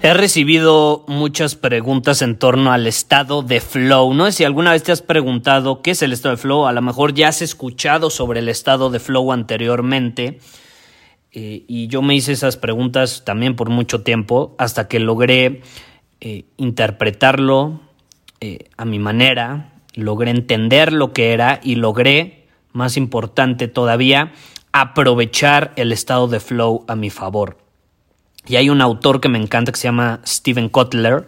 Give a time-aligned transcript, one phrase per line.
[0.00, 4.14] He recibido muchas preguntas en torno al estado de flow.
[4.14, 6.66] No sé si alguna vez te has preguntado qué es el estado de flow.
[6.66, 10.38] A lo mejor ya has escuchado sobre el estado de flow anteriormente.
[11.32, 15.62] Eh, y yo me hice esas preguntas también por mucho tiempo hasta que logré
[16.20, 17.80] eh, interpretarlo
[18.40, 24.32] eh, a mi manera, logré entender lo que era y logré, más importante todavía,
[24.70, 27.67] aprovechar el estado de flow a mi favor.
[28.48, 31.26] Y hay un autor que me encanta que se llama Steven Kotler,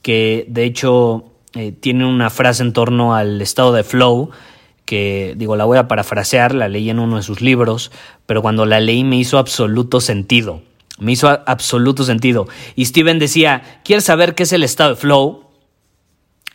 [0.00, 1.24] que de hecho
[1.54, 4.30] eh, tiene una frase en torno al estado de flow,
[4.84, 7.90] que digo, la voy a parafrasear, la leí en uno de sus libros,
[8.26, 10.62] pero cuando la leí me hizo absoluto sentido.
[10.98, 12.46] Me hizo absoluto sentido.
[12.76, 15.44] Y Steven decía, ¿quieres saber qué es el estado de flow?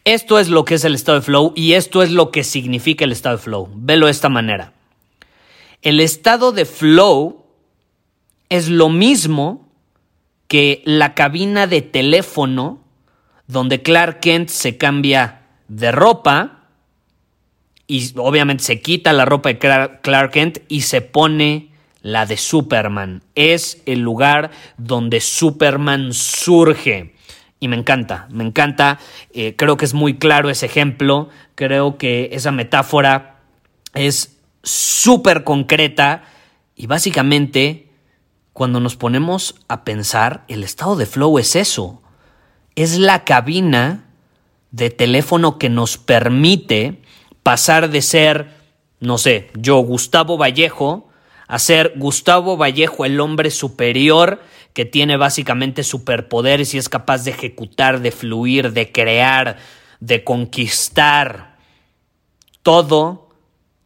[0.05, 3.03] Esto es lo que es el estado de flow y esto es lo que significa
[3.03, 3.69] el estado de flow.
[3.75, 4.71] Velo de esta manera.
[5.81, 7.43] El estado de flow
[8.47, 9.66] es lo mismo
[10.47, 12.83] que la cabina de teléfono
[13.47, 16.57] donde Clark Kent se cambia de ropa
[17.87, 21.69] y obviamente se quita la ropa de Clark Kent y se pone
[22.01, 23.23] la de Superman.
[23.35, 27.15] Es el lugar donde Superman surge.
[27.59, 28.99] Y me encanta, me encanta.
[29.33, 31.29] Eh, creo que es muy claro ese ejemplo.
[31.55, 33.39] Creo que esa metáfora
[33.93, 36.23] es súper concreta
[36.75, 37.86] y básicamente
[38.57, 42.01] cuando nos ponemos a pensar, el estado de flow es eso.
[42.73, 44.05] Es la cabina
[44.71, 47.03] de teléfono que nos permite
[47.43, 48.49] pasar de ser,
[48.99, 51.07] no sé, yo Gustavo Vallejo,
[51.47, 54.41] a ser Gustavo Vallejo el hombre superior
[54.73, 59.57] que tiene básicamente superpoderes y es capaz de ejecutar, de fluir, de crear,
[59.99, 61.59] de conquistar.
[62.63, 63.29] Todo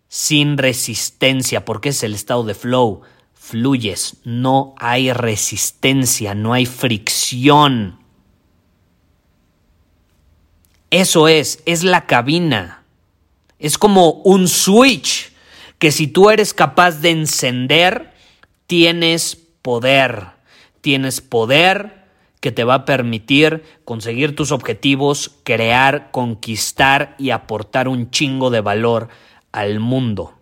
[0.08, 3.02] sin resistencia, porque es el estado de flow
[3.42, 7.98] fluyes, no hay resistencia, no hay fricción.
[10.92, 12.84] Eso es, es la cabina.
[13.58, 15.32] Es como un switch
[15.80, 18.14] que si tú eres capaz de encender,
[18.68, 20.28] tienes poder.
[20.82, 22.06] Tienes poder
[22.42, 28.62] que te va a permitir conseguir tus objetivos, crear, conquistar y aportar un chingo de
[28.62, 29.10] valor
[29.52, 30.36] al mundo.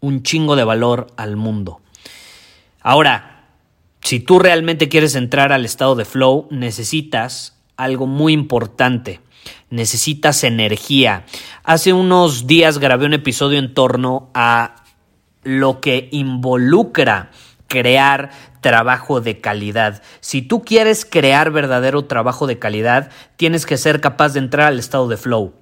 [0.00, 1.80] Un chingo de valor al mundo.
[2.80, 3.48] Ahora,
[4.00, 9.20] si tú realmente quieres entrar al estado de flow, necesitas algo muy importante.
[9.70, 11.24] Necesitas energía.
[11.64, 14.84] Hace unos días grabé un episodio en torno a
[15.42, 17.30] lo que involucra
[17.68, 18.30] crear
[18.60, 20.02] trabajo de calidad.
[20.20, 24.78] Si tú quieres crear verdadero trabajo de calidad, tienes que ser capaz de entrar al
[24.78, 25.54] estado de flow.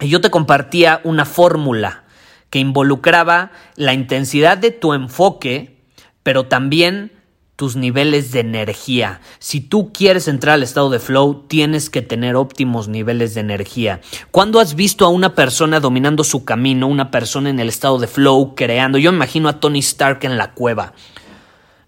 [0.00, 2.04] Y yo te compartía una fórmula
[2.50, 5.78] que involucraba la intensidad de tu enfoque,
[6.22, 7.12] pero también
[7.60, 9.20] tus niveles de energía.
[9.38, 14.00] Si tú quieres entrar al estado de flow, tienes que tener óptimos niveles de energía.
[14.30, 18.06] ¿Cuándo has visto a una persona dominando su camino, una persona en el estado de
[18.06, 18.96] flow, creando?
[18.96, 20.94] Yo imagino a Tony Stark en la cueva.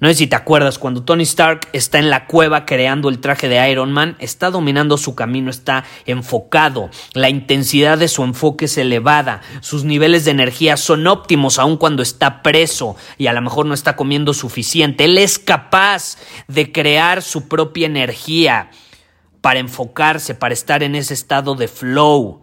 [0.02, 3.48] No sé si te acuerdas, cuando Tony Stark está en la cueva creando el traje
[3.48, 8.76] de Iron Man, está dominando su camino, está enfocado, la intensidad de su enfoque es
[8.78, 13.66] elevada, sus niveles de energía son óptimos aun cuando está preso y a lo mejor
[13.66, 15.04] no está comiendo suficiente.
[15.04, 16.16] Él es capaz
[16.48, 18.70] de crear su propia energía
[19.40, 22.42] para enfocarse, para estar en ese estado de flow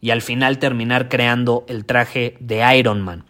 [0.00, 3.24] y al final terminar creando el traje de Iron Man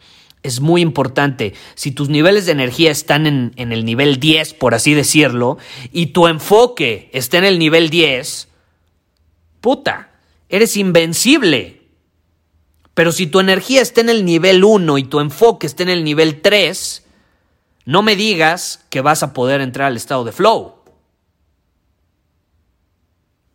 [0.48, 1.54] es muy importante.
[1.74, 5.58] Si tus niveles de energía están en, en, el nivel 10, por así decirlo,
[5.92, 8.48] y tu enfoque está en el nivel 10,
[9.60, 10.10] puta,
[10.48, 11.82] eres invencible.
[12.94, 16.02] Pero si tu energía está en el nivel 1 y tu enfoque está en el
[16.02, 17.04] nivel 3,
[17.84, 20.77] no me digas que vas a poder entrar al estado de flow.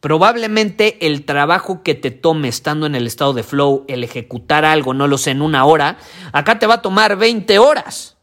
[0.03, 4.93] Probablemente el trabajo que te tome estando en el estado de flow, el ejecutar algo,
[4.93, 5.97] no lo sé, en una hora,
[6.33, 8.17] acá te va a tomar 20 horas.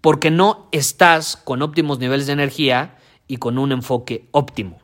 [0.00, 2.96] Porque no estás con óptimos niveles de energía
[3.28, 4.80] y con un enfoque óptimo.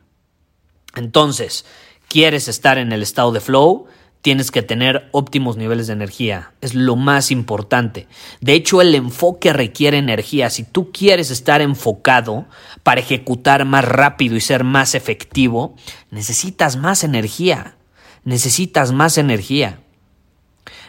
[0.95, 1.65] Entonces,
[2.07, 3.87] ¿quieres estar en el estado de flow?
[4.25, 6.51] Tienes que tener óptimos niveles de energía.
[6.59, 8.07] Es lo más importante.
[8.41, 10.49] De hecho, el enfoque requiere energía.
[10.49, 12.47] Si tú quieres estar enfocado
[12.81, 15.75] para ejecutar más rápido y ser más efectivo,
[16.09, 17.75] necesitas más energía.
[18.23, 19.81] Necesitas más energía.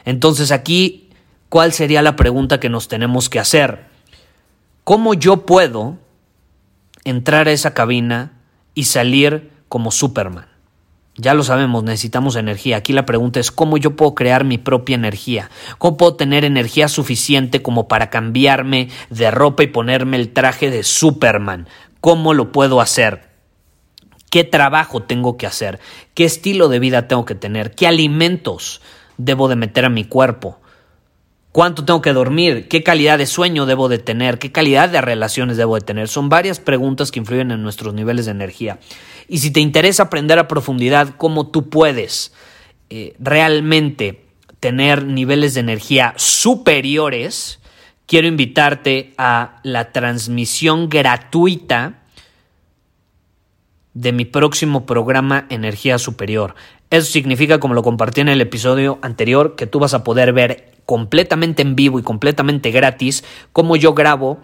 [0.06, 1.10] Entonces aquí,
[1.50, 3.84] ¿cuál sería la pregunta que nos tenemos que hacer?
[4.82, 5.98] ¿Cómo yo puedo
[7.04, 8.32] entrar a esa cabina
[8.72, 10.55] y salir como Superman?
[11.18, 12.76] Ya lo sabemos, necesitamos energía.
[12.76, 15.50] Aquí la pregunta es cómo yo puedo crear mi propia energía.
[15.78, 20.82] ¿Cómo puedo tener energía suficiente como para cambiarme de ropa y ponerme el traje de
[20.82, 21.68] Superman?
[22.02, 23.30] ¿Cómo lo puedo hacer?
[24.30, 25.80] ¿Qué trabajo tengo que hacer?
[26.12, 27.70] ¿Qué estilo de vida tengo que tener?
[27.70, 28.82] ¿Qué alimentos
[29.16, 30.60] debo de meter a mi cuerpo?
[31.52, 32.68] ¿Cuánto tengo que dormir?
[32.68, 34.38] ¿Qué calidad de sueño debo de tener?
[34.38, 36.08] ¿Qué calidad de relaciones debo de tener?
[36.08, 38.78] Son varias preguntas que influyen en nuestros niveles de energía.
[39.28, 42.32] Y si te interesa aprender a profundidad cómo tú puedes
[42.90, 44.24] eh, realmente
[44.60, 47.60] tener niveles de energía superiores,
[48.06, 52.02] quiero invitarte a la transmisión gratuita
[53.94, 56.54] de mi próximo programa Energía Superior.
[56.90, 60.76] Eso significa, como lo compartí en el episodio anterior, que tú vas a poder ver
[60.84, 64.38] completamente en vivo y completamente gratis cómo yo grabo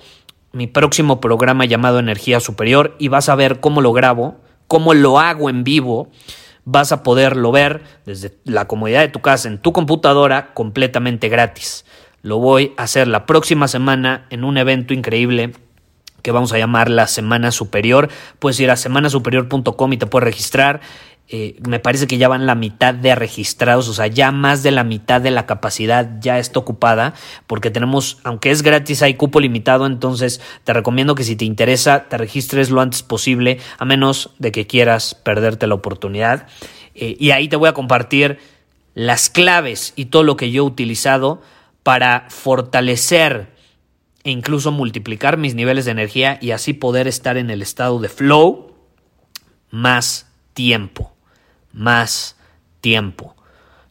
[0.52, 4.40] mi próximo programa llamado Energía Superior y vas a ver cómo lo grabo,
[4.72, 6.08] cómo lo hago en vivo.
[6.64, 11.84] Vas a poderlo ver desde la comodidad de tu casa en tu computadora completamente gratis.
[12.22, 15.52] Lo voy a hacer la próxima semana en un evento increíble
[16.22, 18.08] que vamos a llamar la Semana Superior.
[18.38, 20.80] Puedes ir a semanasuperior.com y te puedes registrar.
[21.28, 24.70] Eh, me parece que ya van la mitad de registrados, o sea, ya más de
[24.70, 27.14] la mitad de la capacidad ya está ocupada,
[27.46, 32.08] porque tenemos, aunque es gratis, hay cupo limitado, entonces te recomiendo que si te interesa,
[32.08, 36.48] te registres lo antes posible, a menos de que quieras perderte la oportunidad.
[36.94, 38.38] Eh, y ahí te voy a compartir
[38.94, 41.40] las claves y todo lo que yo he utilizado
[41.82, 43.52] para fortalecer
[44.24, 48.08] e incluso multiplicar mis niveles de energía y así poder estar en el estado de
[48.08, 48.74] flow
[49.70, 51.12] más tiempo
[51.72, 52.37] más
[52.81, 53.34] tiempo.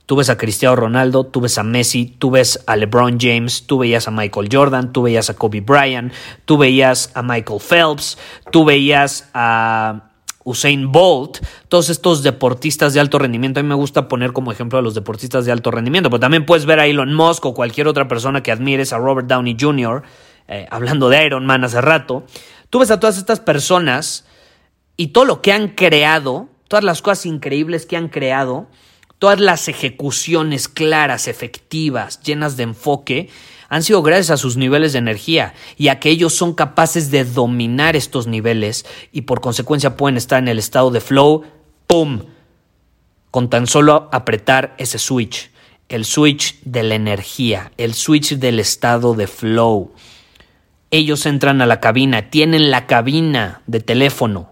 [0.06, 3.80] Tú ves a Cristiano Ronaldo, tú ves a Messi, tú ves a LeBron James, tú
[3.80, 6.12] veías a Michael Jordan, tú veías a Kobe Bryant,
[6.44, 8.18] tú veías a Michael Phelps,
[8.52, 10.10] tú veías a
[10.44, 11.38] Usain Bolt,
[11.70, 13.62] todos estos deportistas de alto rendimiento.
[13.62, 16.46] A mí me gusta poner como ejemplo a los deportistas de alto rendimiento, pero también
[16.46, 20.04] puedes ver a Elon Musk o cualquier otra persona que admires, a Robert Downey Jr.,
[20.50, 22.26] eh, hablando de Iron Man hace rato.
[22.70, 24.26] Tú ves a todas estas personas
[24.98, 28.66] y todo lo que han creado todas las cosas increíbles que han creado,
[29.20, 33.28] todas las ejecuciones claras, efectivas, llenas de enfoque,
[33.68, 37.26] han sido gracias a sus niveles de energía y a que ellos son capaces de
[37.26, 41.44] dominar estos niveles y por consecuencia pueden estar en el estado de flow,
[41.88, 42.22] ¡pum!
[43.32, 45.52] Con tan solo apretar ese switch,
[45.90, 49.92] el switch de la energía, el switch del estado de flow.
[50.90, 54.52] Ellos entran a la cabina, tienen la cabina de teléfono,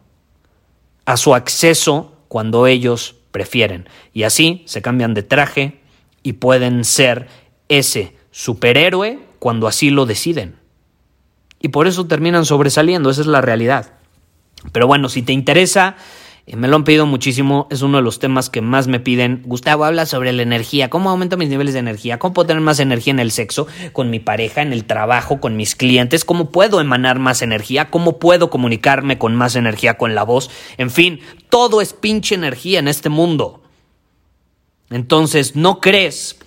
[1.10, 3.89] a su acceso cuando ellos prefieren.
[4.13, 5.81] Y así se cambian de traje
[6.24, 7.27] y pueden ser
[7.67, 10.55] ese superhéroe cuando así lo deciden.
[11.59, 13.93] Y por eso terminan sobresaliendo, esa es la realidad.
[14.71, 15.98] Pero bueno, si te interesa
[16.56, 19.44] me lo han pedido muchísimo, es uno de los temas que más me piden.
[19.46, 22.79] Gustavo, habla sobre la energía, cómo aumento mis niveles de energía, cómo puedo tener más
[22.79, 26.82] energía en el sexo, con mi pareja, en el trabajo, con mis clientes, cómo puedo
[26.82, 30.50] emanar más energía, cómo puedo comunicarme con más energía con la voz.
[30.77, 33.62] En fin, todo es pinche energía en este mundo.
[34.89, 36.39] Entonces, ¿no crees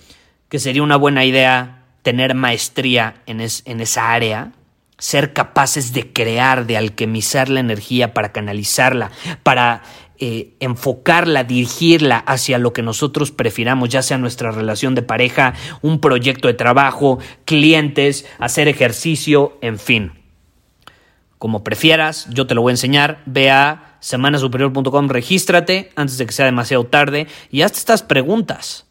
[0.49, 4.51] que sería una buena idea tener maestría en, en esa área?
[4.97, 9.11] Ser capaces de crear, de alquimizar la energía para canalizarla,
[9.43, 9.83] para
[10.19, 15.99] eh, enfocarla, dirigirla hacia lo que nosotros prefiramos, ya sea nuestra relación de pareja, un
[15.99, 20.13] proyecto de trabajo, clientes, hacer ejercicio, en fin.
[21.39, 23.21] Como prefieras, yo te lo voy a enseñar.
[23.25, 28.85] Ve a semanasuperior.com, regístrate antes de que sea demasiado tarde y hazte estas preguntas.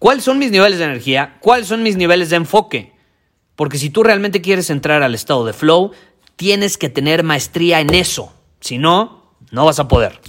[0.00, 1.36] ¿Cuáles son mis niveles de energía?
[1.38, 2.95] ¿Cuáles son mis niveles de enfoque?
[3.56, 5.92] Porque si tú realmente quieres entrar al estado de flow,
[6.36, 8.32] tienes que tener maestría en eso.
[8.60, 10.20] Si no, no vas a poder.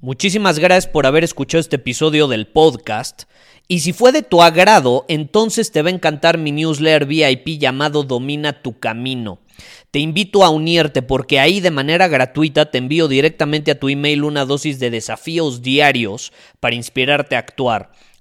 [0.00, 3.22] Muchísimas gracias por haber escuchado este episodio del podcast.
[3.68, 8.02] Y si fue de tu agrado, entonces te va a encantar mi newsletter VIP llamado
[8.02, 9.40] Domina tu Camino.
[9.90, 14.24] Te invito a unirte porque ahí de manera gratuita te envío directamente a tu email
[14.24, 17.90] una dosis de desafíos diarios para inspirarte a actuar.